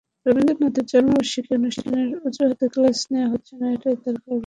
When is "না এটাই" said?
3.55-3.95